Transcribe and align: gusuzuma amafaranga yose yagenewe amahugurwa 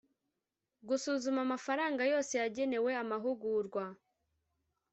gusuzuma 0.87 1.39
amafaranga 1.45 2.01
yose 2.11 2.33
yagenewe 2.41 2.91
amahugurwa 3.03 3.83